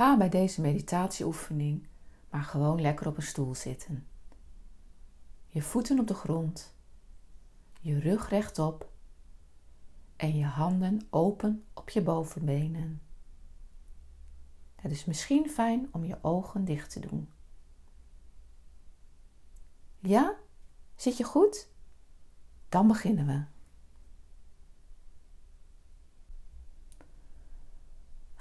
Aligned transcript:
Ga 0.00 0.16
bij 0.16 0.28
deze 0.28 0.60
meditatieoefening 0.60 1.86
maar 2.30 2.42
gewoon 2.42 2.80
lekker 2.80 3.06
op 3.06 3.16
een 3.16 3.22
stoel 3.22 3.54
zitten. 3.54 4.06
Je 5.46 5.62
voeten 5.62 5.98
op 5.98 6.06
de 6.06 6.14
grond, 6.14 6.74
je 7.80 7.98
rug 7.98 8.28
rechtop 8.28 8.90
en 10.16 10.36
je 10.36 10.44
handen 10.44 11.06
open 11.10 11.64
op 11.74 11.88
je 11.88 12.02
bovenbenen. 12.02 13.02
Het 14.74 14.90
is 14.90 15.04
misschien 15.04 15.50
fijn 15.50 15.88
om 15.92 16.04
je 16.04 16.18
ogen 16.22 16.64
dicht 16.64 16.90
te 16.90 17.00
doen. 17.00 17.28
Ja? 19.98 20.36
Zit 20.96 21.16
je 21.16 21.24
goed? 21.24 21.68
Dan 22.68 22.86
beginnen 22.86 23.26
we. 23.26 23.49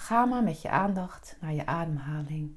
Ga 0.09 0.25
maar 0.25 0.43
met 0.43 0.61
je 0.61 0.69
aandacht 0.69 1.37
naar 1.41 1.53
je 1.53 1.65
ademhaling. 1.65 2.55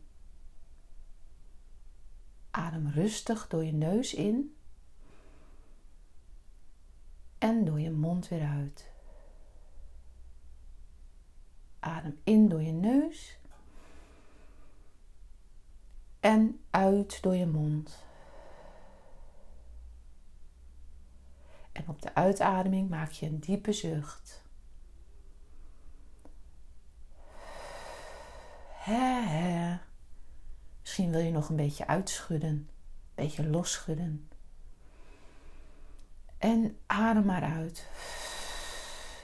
Adem 2.51 2.89
rustig 2.89 3.49
door 3.49 3.65
je 3.65 3.73
neus 3.73 4.15
in 4.15 4.57
en 7.39 7.65
door 7.65 7.81
je 7.81 7.91
mond 7.91 8.29
weer 8.29 8.47
uit. 8.47 8.91
Adem 11.81 12.21
in 12.25 12.49
door 12.49 12.63
je 12.63 12.73
neus 12.73 13.39
en 16.21 16.61
uit 16.71 17.23
door 17.23 17.35
je 17.35 17.47
mond. 17.47 18.05
En 21.73 21.89
op 21.89 22.03
de 22.03 22.15
uitademing 22.15 22.89
maak 22.89 23.11
je 23.11 23.27
een 23.27 23.41
diepe 23.41 23.73
zucht. 23.73 24.43
He, 28.83 29.23
he. 29.27 29.79
Misschien 30.81 31.11
wil 31.11 31.21
je 31.21 31.31
nog 31.31 31.49
een 31.49 31.57
beetje 31.57 31.87
uitschudden, 31.87 32.51
een 32.51 32.69
beetje 33.15 33.49
losschudden. 33.49 34.29
En 36.39 36.79
adem 36.87 37.25
maar 37.25 37.43
uit. 37.43 37.89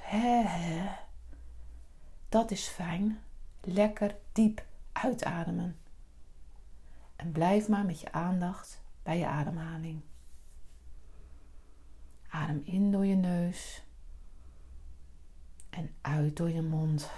He, 0.00 0.42
he. 0.47 0.89
Dat 2.28 2.50
is 2.50 2.67
fijn. 2.67 3.20
Lekker 3.61 4.17
diep 4.33 4.65
uitademen. 4.92 5.78
En 7.17 7.33
blijf 7.33 7.69
maar 7.69 7.84
met 7.84 8.00
je 8.00 8.12
aandacht 8.12 8.83
bij 9.03 9.19
je 9.19 9.27
ademhaling. 9.27 10.00
Adem 12.28 12.62
in 12.65 12.91
door 12.91 13.06
je 13.06 13.17
neus 13.17 13.83
en 15.70 15.95
uit 16.00 16.37
door 16.37 16.50
je 16.50 16.62
mond. 16.62 17.11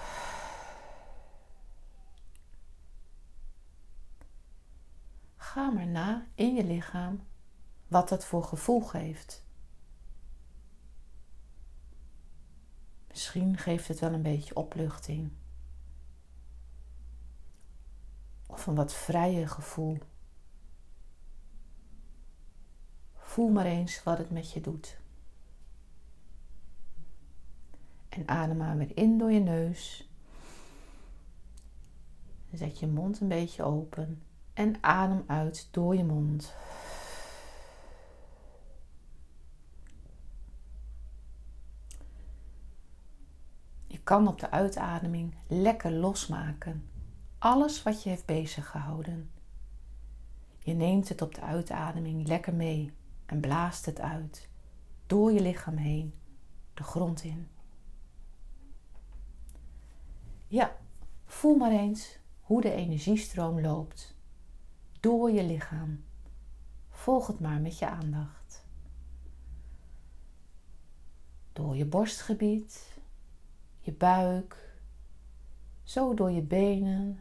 Ga 5.50 5.70
maar 5.70 5.86
na 5.86 6.26
in 6.34 6.54
je 6.54 6.64
lichaam 6.64 7.26
wat 7.88 8.08
dat 8.08 8.24
voor 8.24 8.44
gevoel 8.44 8.80
geeft. 8.80 9.44
Misschien 13.08 13.56
geeft 13.56 13.88
het 13.88 13.98
wel 13.98 14.12
een 14.12 14.22
beetje 14.22 14.56
opluchting. 14.56 15.30
Of 18.46 18.66
een 18.66 18.74
wat 18.74 18.92
vrije 18.92 19.46
gevoel. 19.46 19.98
Voel 23.14 23.48
maar 23.48 23.66
eens 23.66 24.02
wat 24.02 24.18
het 24.18 24.30
met 24.30 24.52
je 24.52 24.60
doet. 24.60 24.98
En 28.08 28.28
adem 28.28 28.56
maar 28.56 28.76
weer 28.76 28.96
in 28.96 29.18
door 29.18 29.32
je 29.32 29.40
neus. 29.40 30.08
Zet 32.52 32.78
je 32.78 32.86
mond 32.86 33.20
een 33.20 33.28
beetje 33.28 33.62
open 33.62 34.22
en 34.60 34.76
adem 34.80 35.24
uit 35.26 35.68
door 35.70 35.96
je 35.96 36.04
mond. 36.04 36.54
Je 43.86 43.98
kan 44.02 44.28
op 44.28 44.40
de 44.40 44.50
uitademing 44.50 45.34
lekker 45.46 45.90
losmaken. 45.92 46.88
Alles 47.38 47.82
wat 47.82 48.02
je 48.02 48.08
heeft 48.08 48.26
bezig 48.26 48.70
gehouden. 48.70 49.30
Je 50.58 50.72
neemt 50.72 51.08
het 51.08 51.22
op 51.22 51.34
de 51.34 51.40
uitademing 51.40 52.26
lekker 52.26 52.54
mee 52.54 52.92
en 53.26 53.40
blaast 53.40 53.86
het 53.86 54.00
uit. 54.00 54.48
Door 55.06 55.32
je 55.32 55.40
lichaam 55.40 55.76
heen, 55.76 56.14
de 56.74 56.82
grond 56.82 57.22
in. 57.22 57.48
Ja, 60.46 60.76
voel 61.24 61.56
maar 61.56 61.72
eens 61.72 62.18
hoe 62.40 62.60
de 62.60 62.72
energiestroom 62.72 63.60
loopt 63.60 64.18
door 65.00 65.30
je 65.30 65.44
lichaam. 65.44 66.04
Volg 66.88 67.26
het 67.26 67.40
maar 67.40 67.60
met 67.60 67.78
je 67.78 67.88
aandacht. 67.88 68.64
Door 71.52 71.76
je 71.76 71.86
borstgebied, 71.86 72.98
je 73.78 73.92
buik, 73.92 74.78
zo 75.82 76.14
door 76.14 76.30
je 76.30 76.42
benen, 76.42 77.20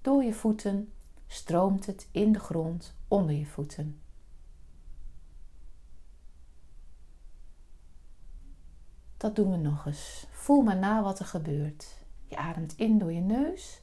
door 0.00 0.22
je 0.24 0.34
voeten 0.34 0.92
stroomt 1.26 1.86
het 1.86 2.08
in 2.10 2.32
de 2.32 2.38
grond 2.38 2.94
onder 3.08 3.34
je 3.34 3.46
voeten. 3.46 4.00
Dat 9.16 9.36
doen 9.36 9.50
we 9.50 9.56
nog 9.56 9.86
eens. 9.86 10.26
Voel 10.30 10.62
maar 10.62 10.76
na 10.76 11.02
wat 11.02 11.18
er 11.18 11.26
gebeurt. 11.26 12.04
Je 12.26 12.36
ademt 12.36 12.76
in 12.76 12.98
door 12.98 13.12
je 13.12 13.20
neus 13.20 13.81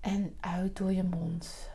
en 0.00 0.36
uit 0.40 0.76
door 0.76 0.92
je 0.92 1.04
mond. 1.04 1.70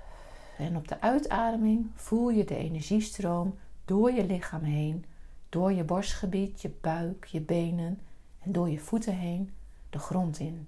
En 0.57 0.78
op 0.78 0.88
de 0.88 1.01
uitademing 1.01 1.91
voel 1.95 2.29
je 2.29 2.45
de 2.45 2.56
energiestroom 2.56 3.57
door 3.85 4.11
je 4.11 4.25
lichaam 4.25 4.63
heen, 4.63 5.06
door 5.50 5.72
je 5.72 5.84
borstgebied, 5.84 6.61
je 6.61 6.69
buik, 6.81 7.25
je 7.25 7.41
benen 7.41 8.00
en 8.39 8.51
door 8.51 8.69
je 8.69 8.79
voeten 8.79 9.16
heen 9.16 9.53
de 9.89 10.00
grond 10.00 10.39
in. 10.39 10.67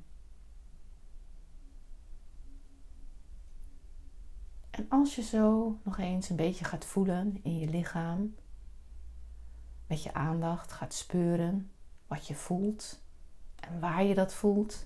En 4.69 4.85
als 4.89 5.15
je 5.15 5.21
zo 5.21 5.77
nog 5.83 5.97
eens 5.97 6.29
een 6.29 6.35
beetje 6.35 6.65
gaat 6.65 6.85
voelen 6.85 7.39
in 7.43 7.59
je 7.59 7.67
lichaam, 7.67 8.35
met 9.87 10.03
je 10.03 10.13
aandacht 10.13 10.71
gaat 10.71 10.93
speuren 10.93 11.71
wat 12.07 12.27
je 12.27 12.35
voelt 12.35 13.01
en 13.55 13.79
waar 13.79 14.03
je 14.03 14.15
dat 14.15 14.33
voelt, 14.33 14.85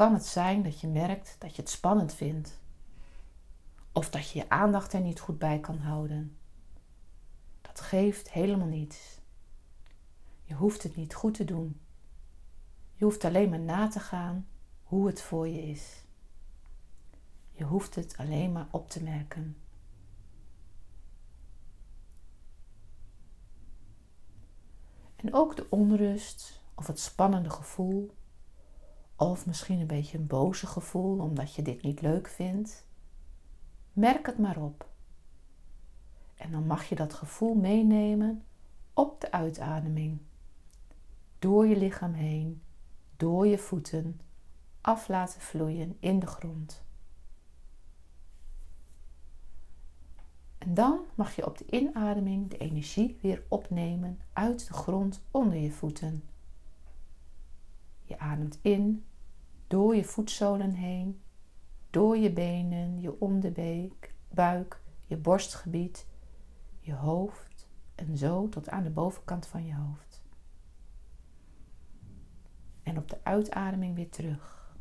kan 0.00 0.14
het 0.14 0.26
zijn 0.26 0.62
dat 0.62 0.80
je 0.80 0.88
merkt 0.88 1.36
dat 1.38 1.56
je 1.56 1.62
het 1.62 1.70
spannend 1.70 2.14
vindt. 2.14 2.60
Of 3.92 4.10
dat 4.10 4.30
je 4.30 4.38
je 4.38 4.48
aandacht 4.48 4.92
er 4.92 5.00
niet 5.00 5.20
goed 5.20 5.38
bij 5.38 5.60
kan 5.60 5.78
houden. 5.78 6.36
Dat 7.60 7.80
geeft 7.80 8.30
helemaal 8.30 8.66
niets. 8.66 9.20
Je 10.42 10.54
hoeft 10.54 10.82
het 10.82 10.96
niet 10.96 11.14
goed 11.14 11.34
te 11.34 11.44
doen. 11.44 11.80
Je 12.94 13.04
hoeft 13.04 13.24
alleen 13.24 13.50
maar 13.50 13.60
na 13.60 13.88
te 13.88 14.00
gaan 14.00 14.48
hoe 14.82 15.06
het 15.06 15.22
voor 15.22 15.48
je 15.48 15.62
is. 15.62 16.04
Je 17.52 17.64
hoeft 17.64 17.94
het 17.94 18.16
alleen 18.16 18.52
maar 18.52 18.68
op 18.70 18.90
te 18.90 19.02
merken. 19.02 19.56
En 25.16 25.34
ook 25.34 25.56
de 25.56 25.66
onrust 25.70 26.60
of 26.74 26.86
het 26.86 27.00
spannende 27.00 27.50
gevoel 27.50 28.18
of 29.20 29.46
misschien 29.46 29.80
een 29.80 29.86
beetje 29.86 30.18
een 30.18 30.26
boze 30.26 30.66
gevoel 30.66 31.18
omdat 31.18 31.54
je 31.54 31.62
dit 31.62 31.82
niet 31.82 32.00
leuk 32.00 32.28
vindt. 32.28 32.86
Merk 33.92 34.26
het 34.26 34.38
maar 34.38 34.56
op. 34.56 34.88
En 36.34 36.50
dan 36.50 36.66
mag 36.66 36.84
je 36.84 36.94
dat 36.94 37.14
gevoel 37.14 37.54
meenemen 37.54 38.44
op 38.94 39.20
de 39.20 39.32
uitademing. 39.32 40.18
Door 41.38 41.66
je 41.66 41.76
lichaam 41.76 42.12
heen, 42.12 42.62
door 43.16 43.46
je 43.46 43.58
voeten, 43.58 44.20
af 44.80 45.08
laten 45.08 45.40
vloeien 45.40 45.96
in 45.98 46.18
de 46.18 46.26
grond. 46.26 46.84
En 50.58 50.74
dan 50.74 51.00
mag 51.14 51.36
je 51.36 51.46
op 51.46 51.58
de 51.58 51.66
inademing 51.70 52.50
de 52.50 52.56
energie 52.56 53.18
weer 53.22 53.44
opnemen 53.48 54.20
uit 54.32 54.66
de 54.66 54.72
grond 54.72 55.22
onder 55.30 55.56
je 55.56 55.70
voeten. 55.70 56.24
Je 58.04 58.18
ademt 58.18 58.58
in 58.62 59.04
door 59.70 59.96
je 59.96 60.04
voetzolen 60.04 60.72
heen, 60.72 61.20
door 61.90 62.16
je 62.16 62.32
benen, 62.32 63.00
je 63.00 63.20
onderbeek, 63.20 64.14
buik, 64.28 64.82
je 65.06 65.16
borstgebied, 65.16 66.06
je 66.80 66.94
hoofd 66.94 67.68
en 67.94 68.16
zo 68.16 68.48
tot 68.48 68.68
aan 68.68 68.82
de 68.82 68.90
bovenkant 68.90 69.46
van 69.46 69.64
je 69.64 69.74
hoofd. 69.74 70.22
En 72.82 72.98
op 72.98 73.08
de 73.10 73.18
uitademing 73.22 73.94
weer 73.94 74.10
terug. 74.10 74.74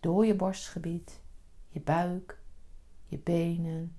Door 0.00 0.26
je 0.26 0.34
borstgebied, 0.34 1.22
je 1.68 1.80
buik, 1.80 2.42
je 3.04 3.18
benen, 3.18 3.96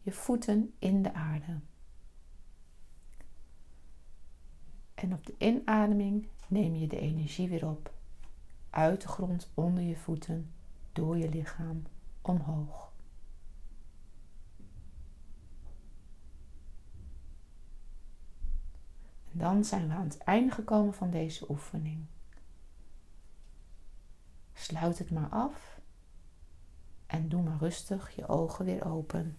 je 0.00 0.12
voeten 0.12 0.74
in 0.78 1.02
de 1.02 1.14
aarde. 1.14 1.60
En 4.94 5.12
op 5.12 5.26
de 5.26 5.34
inademing 5.38 6.28
neem 6.48 6.74
je 6.74 6.86
de 6.86 6.98
energie 6.98 7.48
weer 7.48 7.68
op 7.68 8.00
uit 8.72 9.00
de 9.00 9.08
grond 9.08 9.50
onder 9.54 9.82
je 9.82 9.96
voeten 9.96 10.52
door 10.92 11.18
je 11.18 11.28
lichaam 11.28 11.82
omhoog. 12.22 12.92
En 19.32 19.38
dan 19.38 19.64
zijn 19.64 19.88
we 19.88 19.94
aan 19.94 20.04
het 20.04 20.18
einde 20.18 20.54
gekomen 20.54 20.94
van 20.94 21.10
deze 21.10 21.50
oefening. 21.50 22.06
Sluit 24.52 24.98
het 24.98 25.10
maar 25.10 25.28
af 25.28 25.80
en 27.06 27.28
doe 27.28 27.42
maar 27.42 27.58
rustig 27.58 28.10
je 28.10 28.28
ogen 28.28 28.64
weer 28.64 28.84
open. 28.84 29.36